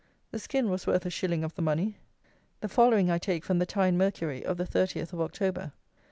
The 0.31 0.39
skin 0.39 0.71
was 0.71 0.87
worth 0.87 1.05
a 1.05 1.11
shilling 1.11 1.43
of 1.43 1.53
the 1.53 1.61
money! 1.61 1.97
The 2.61 2.67
following 2.67 3.11
I 3.11 3.19
take 3.19 3.45
from 3.45 3.59
the 3.59 3.67
Tyne 3.67 3.99
Mercury 3.99 4.43
of 4.43 4.57
the 4.57 4.65
30th 4.65 5.13
of 5.13 5.21
October. 5.21 5.73